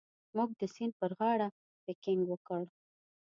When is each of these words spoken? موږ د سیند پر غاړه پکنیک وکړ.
موږ 0.35 0.49
د 0.59 0.61
سیند 0.73 0.93
پر 0.99 1.11
غاړه 1.19 1.47
پکنیک 1.83 2.19
وکړ. 2.29 2.63